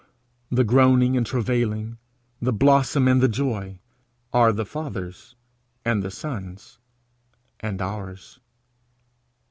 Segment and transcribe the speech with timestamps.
[0.49, 1.99] The groaning and travailing,
[2.41, 3.77] the blossom and the joy,
[4.33, 5.35] are the Father's
[5.85, 6.79] and the Son's
[7.59, 8.39] and ours.